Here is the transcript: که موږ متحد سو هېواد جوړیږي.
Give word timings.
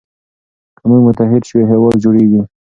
که 0.77 0.83
موږ 0.89 1.01
متحد 1.07 1.43
سو 1.49 1.57
هېواد 1.71 1.95
جوړیږي. 2.03 2.41